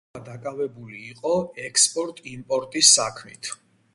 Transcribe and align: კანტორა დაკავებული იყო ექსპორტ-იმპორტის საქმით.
კანტორა 0.13 0.23
დაკავებული 0.27 1.01
იყო 1.09 1.33
ექსპორტ-იმპორტის 1.67 2.93
საქმით. 3.01 3.55